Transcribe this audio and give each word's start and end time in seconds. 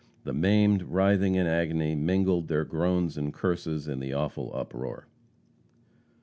The 0.23 0.33
maimed, 0.33 0.81
writhing 0.81 1.35
in 1.35 1.45
agony, 1.45 1.93
mingled 1.93 2.47
their 2.47 2.65
groans 2.65 3.19
and 3.19 3.31
curses 3.31 3.87
in 3.87 3.99
the 3.99 4.13
awful 4.13 4.51
uproar. 4.51 5.05